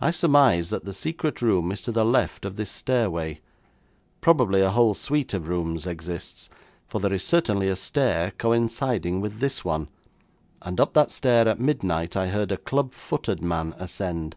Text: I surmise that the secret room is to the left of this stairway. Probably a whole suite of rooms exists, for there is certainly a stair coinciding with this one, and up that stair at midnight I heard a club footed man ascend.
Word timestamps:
I 0.00 0.10
surmise 0.10 0.70
that 0.70 0.86
the 0.86 0.94
secret 0.94 1.42
room 1.42 1.70
is 1.70 1.82
to 1.82 1.92
the 1.92 2.02
left 2.02 2.46
of 2.46 2.56
this 2.56 2.70
stairway. 2.70 3.42
Probably 4.22 4.62
a 4.62 4.70
whole 4.70 4.94
suite 4.94 5.34
of 5.34 5.48
rooms 5.48 5.86
exists, 5.86 6.48
for 6.88 6.98
there 6.98 7.12
is 7.12 7.24
certainly 7.24 7.68
a 7.68 7.76
stair 7.76 8.30
coinciding 8.38 9.20
with 9.20 9.38
this 9.40 9.62
one, 9.62 9.88
and 10.62 10.80
up 10.80 10.94
that 10.94 11.10
stair 11.10 11.46
at 11.46 11.60
midnight 11.60 12.16
I 12.16 12.28
heard 12.28 12.50
a 12.52 12.56
club 12.56 12.94
footed 12.94 13.42
man 13.42 13.74
ascend. 13.76 14.34